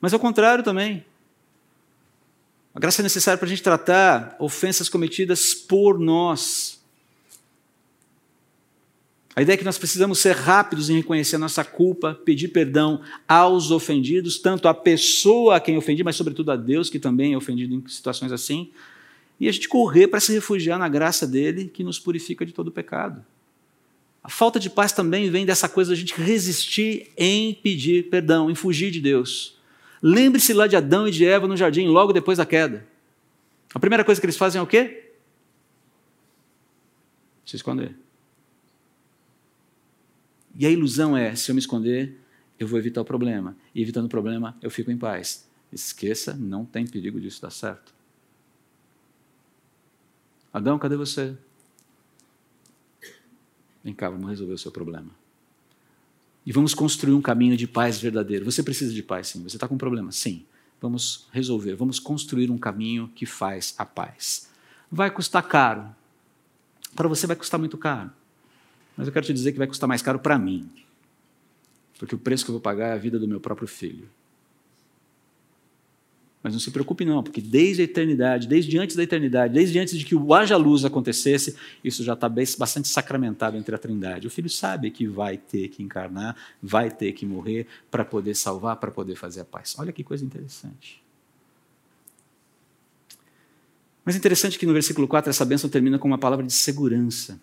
[0.00, 1.04] Mas ao contrário também.
[2.76, 6.76] A graça é necessária para a gente tratar ofensas cometidas por nós,
[9.34, 13.02] a ideia é que nós precisamos ser rápidos em reconhecer a nossa culpa, pedir perdão
[13.28, 17.36] aos ofendidos, tanto a pessoa a quem ofendi, mas sobretudo a Deus, que também é
[17.36, 18.70] ofendido em situações assim,
[19.38, 22.72] e a gente correr para se refugiar na graça dele, que nos purifica de todo
[22.72, 23.22] pecado.
[24.24, 28.54] A falta de paz também vem dessa coisa da gente resistir em pedir perdão, em
[28.54, 29.55] fugir de Deus.
[30.02, 32.86] Lembre-se lá de Adão e de Eva no jardim, logo depois da queda.
[33.74, 35.12] A primeira coisa que eles fazem é o quê?
[37.44, 37.96] Se esconder.
[40.58, 42.18] E a ilusão é: se eu me esconder,
[42.58, 43.56] eu vou evitar o problema.
[43.74, 45.48] E evitando o problema, eu fico em paz.
[45.72, 47.94] Esqueça, não tem perigo disso dar certo.
[50.52, 51.36] Adão, cadê você?
[53.84, 55.10] Vem cá, vamos resolver o seu problema.
[56.46, 58.44] E vamos construir um caminho de paz verdadeiro.
[58.44, 59.42] Você precisa de paz, sim.
[59.42, 60.12] Você está com um problema?
[60.12, 60.46] Sim.
[60.80, 64.48] Vamos resolver, vamos construir um caminho que faz a paz.
[64.90, 65.88] Vai custar caro.
[66.94, 68.12] Para você vai custar muito caro.
[68.96, 70.70] Mas eu quero te dizer que vai custar mais caro para mim.
[71.98, 74.08] Porque o preço que eu vou pagar é a vida do meu próprio filho.
[76.42, 79.98] Mas não se preocupe, não, porque desde a eternidade, desde antes da eternidade, desde antes
[79.98, 84.28] de que o haja luz acontecesse, isso já está bastante sacramentado entre a Trindade.
[84.28, 88.76] O filho sabe que vai ter que encarnar, vai ter que morrer para poder salvar,
[88.76, 89.74] para poder fazer a paz.
[89.78, 91.02] Olha que coisa interessante.
[94.04, 97.40] Mas é interessante que no versículo 4 essa bênção termina com uma palavra de segurança.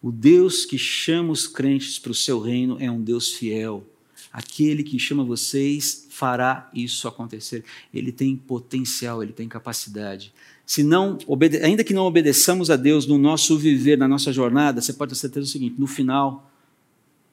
[0.00, 3.84] O Deus que chama os crentes para o seu reino é um Deus fiel.
[4.32, 7.64] Aquele que chama vocês fará isso acontecer.
[7.92, 10.32] Ele tem potencial, ele tem capacidade.
[10.64, 11.18] Se não,
[11.64, 15.18] ainda que não obedeçamos a Deus no nosso viver, na nossa jornada, você pode ter
[15.18, 16.48] certeza do seguinte: no final,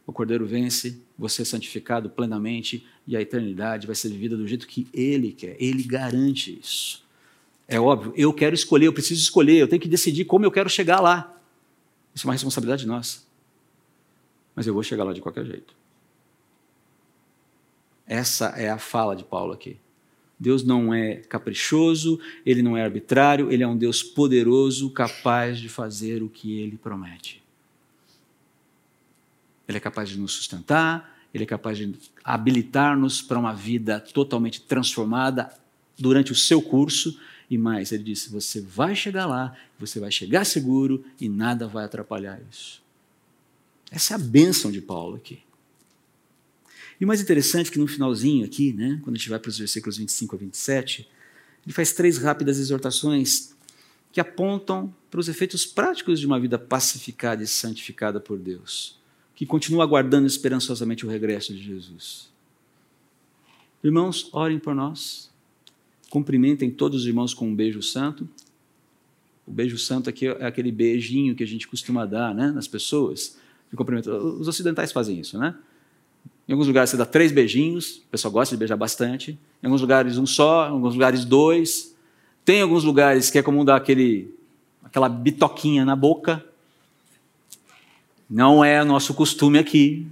[0.08, 4.66] o Cordeiro vence, você é santificado plenamente e a eternidade vai ser vivida do jeito
[4.66, 5.56] que Ele quer.
[5.60, 7.06] Ele garante isso.
[7.68, 10.70] É óbvio, eu quero escolher, eu preciso escolher, eu tenho que decidir como eu quero
[10.70, 11.38] chegar lá.
[12.16, 13.20] Isso é uma responsabilidade nossa.
[14.56, 15.76] Mas eu vou chegar lá de qualquer jeito.
[18.08, 19.78] Essa é a fala de Paulo aqui.
[20.40, 25.68] Deus não é caprichoso, ele não é arbitrário, ele é um Deus poderoso, capaz de
[25.68, 27.44] fazer o que ele promete.
[29.68, 31.94] Ele é capaz de nos sustentar, ele é capaz de
[32.24, 35.52] habilitar-nos para uma vida totalmente transformada
[35.98, 40.46] durante o seu curso e mais, ele disse: você vai chegar lá, você vai chegar
[40.46, 42.82] seguro e nada vai atrapalhar isso.
[43.90, 45.40] Essa é a bênção de Paulo aqui.
[47.00, 49.50] E o mais interessante é que no finalzinho aqui, né, quando a gente vai para
[49.50, 51.08] os versículos 25 a 27,
[51.66, 53.56] ele faz três rápidas exortações
[54.12, 58.98] que apontam para os efeitos práticos de uma vida pacificada e santificada por Deus,
[59.36, 62.32] que continua aguardando esperançosamente o regresso de Jesus.
[63.84, 65.30] Irmãos, orem por nós.
[66.10, 68.28] Cumprimentem todos os irmãos com um beijo santo.
[69.46, 73.38] O beijo santo aqui é aquele beijinho que a gente costuma dar né, nas pessoas.
[73.72, 75.56] Os ocidentais fazem isso, né?
[76.48, 79.38] Em alguns lugares você dá três beijinhos, o pessoal gosta de beijar bastante.
[79.62, 81.94] Em alguns lugares um só, em alguns lugares dois.
[82.46, 84.34] Tem alguns lugares que é comum dar aquele,
[84.84, 86.44] aquela bitoquinha na boca.
[88.30, 90.08] Não é nosso costume aqui.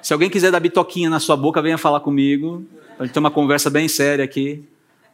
[0.00, 2.64] Se alguém quiser dar bitoquinha na sua boca, venha falar comigo.
[2.98, 4.64] A gente ter uma conversa bem séria aqui.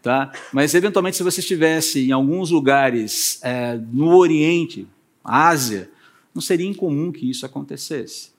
[0.00, 0.30] Tá?
[0.52, 4.86] Mas, eventualmente, se você estivesse em alguns lugares é, no Oriente,
[5.24, 5.90] Ásia,
[6.34, 8.33] não seria incomum que isso acontecesse.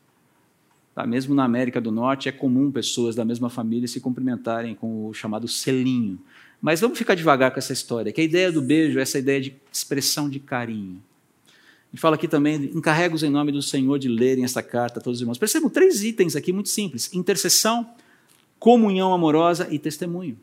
[0.95, 1.05] Tá?
[1.05, 5.13] Mesmo na América do Norte, é comum pessoas da mesma família se cumprimentarem com o
[5.13, 6.17] chamado selinho.
[6.61, 9.41] Mas vamos ficar devagar com essa história, que a ideia do beijo é essa ideia
[9.41, 11.03] de expressão de carinho.
[11.93, 15.17] E fala aqui também, encarrega-os em nome do Senhor de lerem esta carta a todos
[15.17, 15.37] os irmãos.
[15.37, 17.89] Percebam três itens aqui muito simples: intercessão,
[18.57, 20.37] comunhão amorosa e testemunho.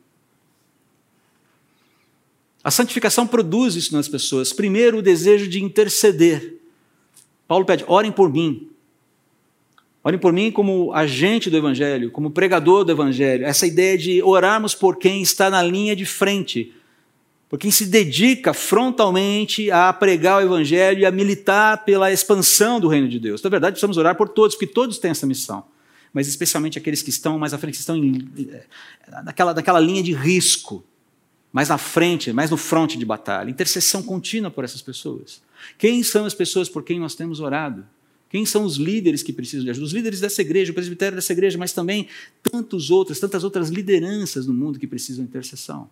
[2.63, 4.53] A santificação produz isso nas pessoas.
[4.53, 6.59] Primeiro, o desejo de interceder.
[7.49, 8.72] Paulo pede: orem por mim.
[10.05, 13.47] Olhem por mim como agente do Evangelho, como pregador do Evangelho.
[13.47, 16.75] Essa ideia de orarmos por quem está na linha de frente,
[17.49, 22.89] por quem se dedica frontalmente a pregar o Evangelho e a militar pela expansão do
[22.89, 23.41] reino de Deus.
[23.43, 25.65] Na verdade, precisamos orar por todos, porque todos têm essa missão.
[26.13, 28.65] Mas especialmente aqueles que estão mais à frente, que estão em, eh,
[29.25, 30.85] naquela, naquela linha de risco,
[31.53, 33.49] mais na frente, mais no fronte de batalha.
[33.49, 35.41] Intercessão contínua por essas pessoas.
[35.79, 37.87] Quem são as pessoas por quem nós temos orado?
[38.33, 39.85] Quem são os líderes que precisam de ajuda?
[39.85, 42.09] Os líderes dessa igreja, o presbitério dessa igreja, mas também
[42.43, 45.91] tantos outros, tantas outras lideranças no mundo que precisam de intercessão.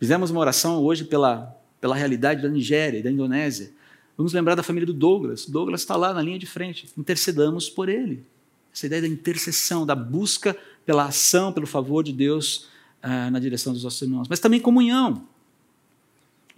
[0.00, 3.70] Fizemos uma oração hoje pela, pela realidade da Nigéria e da Indonésia.
[4.16, 5.46] Vamos lembrar da família do Douglas.
[5.46, 6.88] Douglas está lá na linha de frente.
[6.98, 8.26] Intercedamos por ele.
[8.74, 12.66] Essa ideia da intercessão, da busca pela ação, pelo favor de Deus
[13.00, 14.26] ah, na direção dos nossos irmãos.
[14.28, 15.22] Mas também comunhão.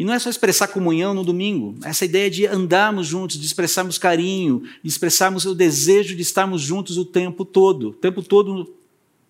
[0.03, 3.98] E não é só expressar comunhão no domingo, essa ideia de andarmos juntos, de expressarmos
[3.98, 7.90] carinho, de expressarmos o desejo de estarmos juntos o tempo todo.
[7.90, 8.74] O tempo todo,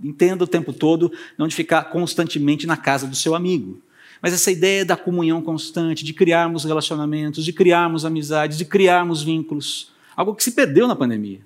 [0.02, 3.82] entenda o tempo todo, não de ficar constantemente na casa do seu amigo.
[4.22, 9.92] Mas essa ideia da comunhão constante, de criarmos relacionamentos, de criarmos amizades, de criarmos vínculos.
[10.16, 11.40] Algo que se perdeu na pandemia.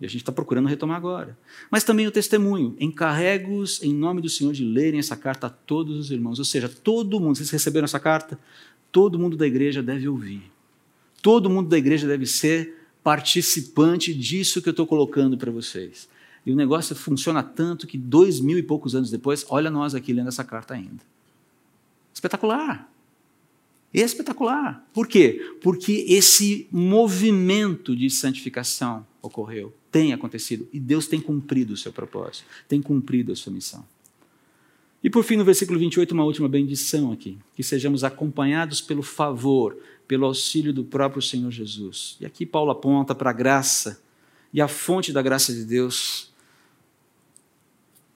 [0.00, 1.38] E a gente está procurando retomar agora.
[1.70, 2.76] Mas também o testemunho.
[2.78, 6.38] Encarrego-os em nome do Senhor de lerem essa carta a todos os irmãos.
[6.38, 8.38] Ou seja, todo mundo, vocês receberam essa carta?
[8.92, 10.50] Todo mundo da igreja deve ouvir.
[11.22, 16.08] Todo mundo da igreja deve ser participante disso que eu estou colocando para vocês.
[16.44, 20.12] E o negócio funciona tanto que dois mil e poucos anos depois, olha nós aqui
[20.12, 21.02] lendo essa carta ainda.
[22.12, 22.88] Espetacular.
[23.92, 24.86] Espetacular.
[24.92, 25.54] Por quê?
[25.62, 32.44] Porque esse movimento de santificação ocorreu tem acontecido e Deus tem cumprido o seu propósito,
[32.68, 33.82] tem cumprido a sua missão.
[35.02, 39.74] E por fim, no versículo 28, uma última bendição aqui: que sejamos acompanhados pelo favor,
[40.06, 42.18] pelo auxílio do próprio Senhor Jesus.
[42.20, 44.02] E aqui Paulo aponta para a graça
[44.52, 46.30] e a fonte da graça de Deus,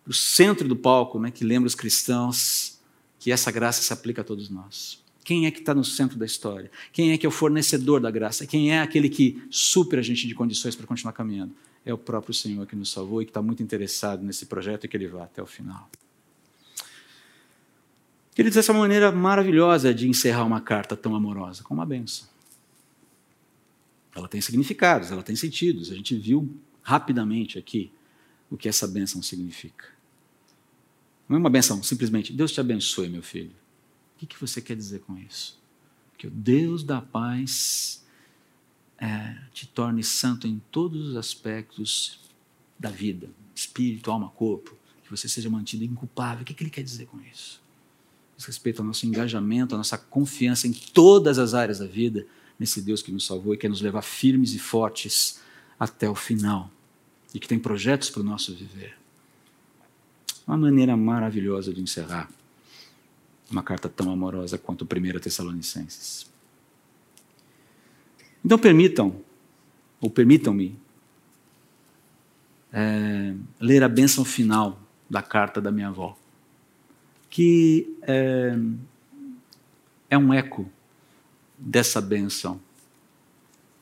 [0.06, 2.78] o centro do palco, né, que lembra os cristãos
[3.18, 5.02] que essa graça se aplica a todos nós.
[5.24, 6.70] Quem é que está no centro da história?
[6.92, 8.46] Quem é que é o fornecedor da graça?
[8.46, 11.54] Quem é aquele que supre a gente de condições para continuar caminhando?
[11.84, 14.88] é o próprio Senhor que nos salvou e que está muito interessado nesse projeto e
[14.88, 15.90] que ele vá até o final.
[18.34, 22.28] Queridos, essa maneira maravilhosa de encerrar uma carta tão amorosa, com uma benção.
[24.14, 25.90] Ela tem significados, ela tem sentidos.
[25.90, 26.48] A gente viu
[26.82, 27.92] rapidamente aqui
[28.50, 29.86] o que essa benção significa.
[31.28, 33.54] Não é uma benção, simplesmente, Deus te abençoe, meu filho.
[34.22, 35.58] O que você quer dizer com isso?
[36.18, 38.04] Que o Deus da paz
[38.98, 42.20] é, te torne santo em todos os aspectos
[42.78, 46.42] da vida, espírito, alma, corpo, que você seja mantido inculpável.
[46.42, 47.60] O que, que ele quer dizer com isso?
[48.36, 52.26] Diz respeito ao nosso engajamento, à nossa confiança em todas as áreas da vida,
[52.58, 55.40] nesse Deus que nos salvou e quer nos levar firmes e fortes
[55.78, 56.70] até o final
[57.34, 58.96] e que tem projetos para o nosso viver.
[60.46, 62.30] Uma maneira maravilhosa de encerrar
[63.50, 66.30] uma carta tão amorosa quanto a 1 Tessalonicenses.
[68.44, 69.16] Então permitam,
[70.00, 70.78] ou permitam-me,
[72.72, 76.16] é, ler a bênção final da carta da minha avó,
[77.28, 78.56] que é,
[80.08, 80.70] é um eco
[81.58, 82.60] dessa bênção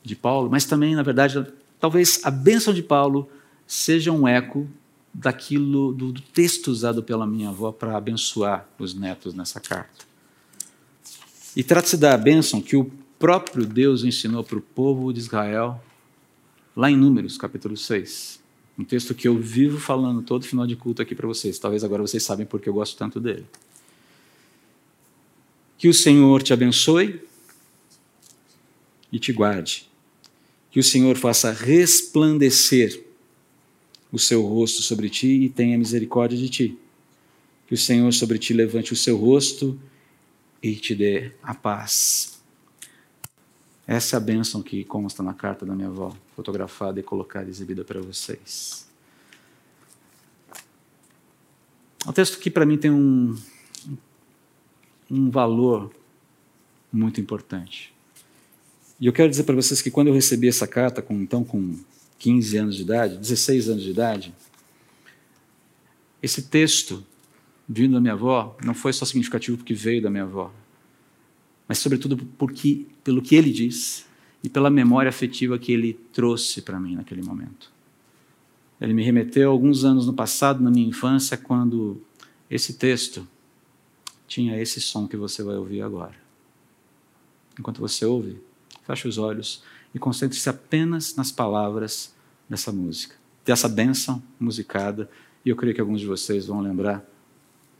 [0.02, 1.46] de Paulo, mas também, na verdade,
[1.78, 3.30] talvez a bênção de Paulo
[3.66, 4.68] seja um eco
[5.18, 10.06] daquilo do, texto usado pela minha avó para abençoar os netos nessa carta.
[11.56, 12.84] E trata-se da bênção que o
[13.18, 15.82] próprio Deus ensinou para o povo de Israel,
[16.76, 18.38] lá em Números, capítulo 6.
[18.78, 21.58] Um texto que eu vivo falando todo final de culto aqui para vocês.
[21.58, 23.44] Talvez agora vocês sabem porque eu gosto tanto dele.
[25.76, 27.20] Que o Senhor te abençoe
[29.10, 29.88] e te guarde.
[30.70, 33.07] Que o Senhor faça resplandecer
[34.11, 36.78] o seu rosto sobre ti e tenha misericórdia de ti.
[37.66, 39.78] Que o Senhor sobre ti levante o seu rosto
[40.62, 42.40] e te dê a paz.
[43.86, 47.50] Essa é a bênção que consta na carta da minha avó, fotografada e colocada e
[47.50, 48.86] exibida para vocês.
[52.06, 53.36] É um texto que para mim tem um,
[55.11, 55.90] um valor
[56.92, 57.94] muito importante.
[59.00, 61.78] E eu quero dizer para vocês que quando eu recebi essa carta, com, então com
[62.18, 64.34] 15 anos de idade, 16 anos de idade,
[66.22, 67.04] esse texto
[67.68, 70.52] vindo da minha avó não foi só significativo porque veio da minha avó,
[71.66, 74.06] mas sobretudo porque, pelo que ele diz
[74.42, 77.70] e pela memória afetiva que ele trouxe para mim naquele momento.
[78.80, 82.00] Ele me remeteu alguns anos no passado, na minha infância, quando
[82.48, 83.26] esse texto
[84.26, 86.14] tinha esse som que você vai ouvir agora.
[87.58, 88.40] Enquanto você ouve,
[88.86, 89.62] feche os olhos
[89.95, 92.14] e concentre-se apenas nas palavras
[92.49, 93.14] dessa música,
[93.45, 95.09] dessa bênção musicada.
[95.45, 97.05] E eu creio que alguns de vocês vão lembrar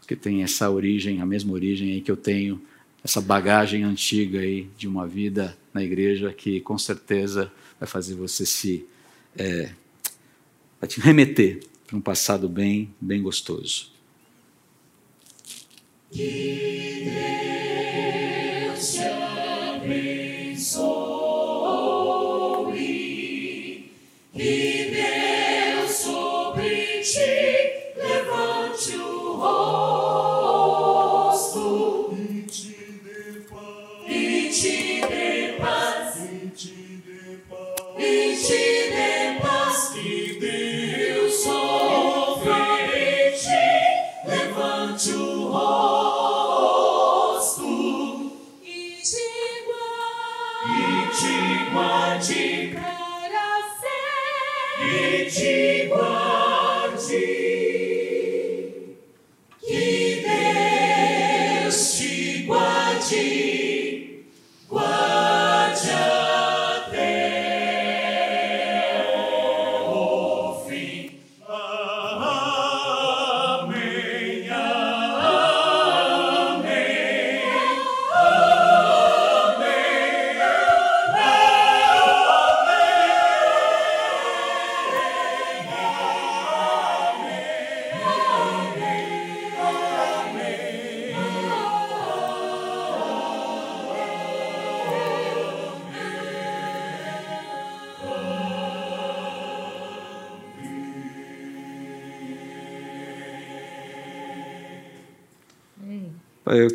[0.09, 2.63] que tem essa origem, a mesma origem aí que eu tenho,
[3.05, 8.47] essa bagagem antiga aí de uma vida na igreja que com certeza vai fazer você
[8.47, 8.87] se
[9.37, 9.71] é,
[10.81, 13.93] vai te remeter para um passado bem, bem gostoso.
[16.11, 17.05] Que
[18.65, 20.28] Deus te abençoe,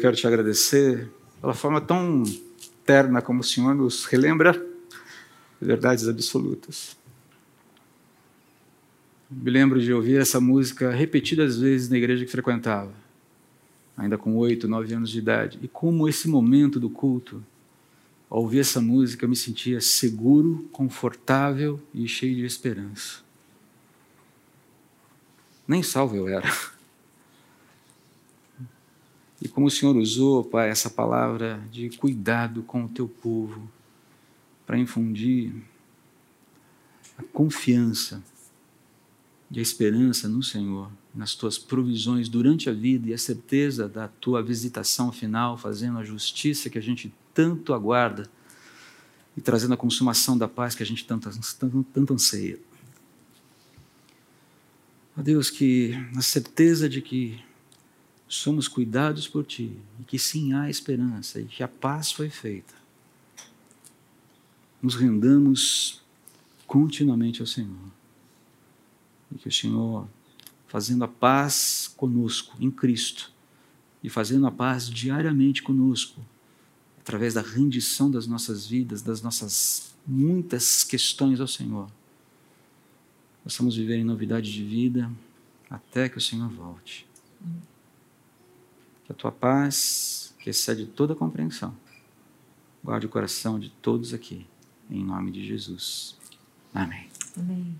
[0.03, 2.23] quero te agradecer pela forma tão
[2.85, 4.61] terna como o Senhor nos relembra
[5.61, 6.97] verdades absolutas.
[9.31, 12.91] Me lembro de ouvir essa música repetidas vezes na igreja que frequentava,
[13.95, 15.57] ainda com oito, nove anos de idade.
[15.61, 17.41] E como esse momento do culto,
[18.29, 23.21] ao ouvir essa música, eu me sentia seguro, confortável e cheio de esperança.
[25.65, 26.72] Nem salvo eu era.
[29.43, 33.69] E como o Senhor usou, Pai, essa palavra de cuidado com o teu povo,
[34.65, 35.53] para infundir
[37.17, 38.23] a confiança
[39.51, 44.07] e a esperança no Senhor, nas tuas provisões durante a vida e a certeza da
[44.07, 48.29] tua visitação final, fazendo a justiça que a gente tanto aguarda
[49.35, 51.29] e trazendo a consumação da paz que a gente tanto,
[51.59, 52.57] tanto, tanto anseia.
[55.17, 57.43] Ó Deus, que na certeza de que
[58.33, 62.73] somos cuidados por Ti e que sim há esperança e que a paz foi feita,
[64.81, 66.01] nos rendamos
[66.65, 67.91] continuamente ao Senhor.
[69.31, 70.07] E que o Senhor,
[70.67, 73.31] fazendo a paz conosco em Cristo
[74.03, 76.19] e fazendo a paz diariamente conosco,
[76.99, 81.89] através da rendição das nossas vidas, das nossas muitas questões ao Senhor,
[83.43, 85.09] possamos viver em novidade de vida
[85.69, 87.05] até que o Senhor volte.
[89.05, 91.75] Que a tua paz, que excede toda compreensão,
[92.83, 94.45] guarde o coração de todos aqui,
[94.89, 96.17] em nome de Jesus.
[96.73, 97.09] Amém.
[97.37, 97.79] Amém.